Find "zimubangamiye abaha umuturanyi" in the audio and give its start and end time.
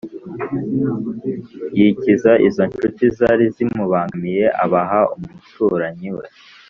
3.55-6.09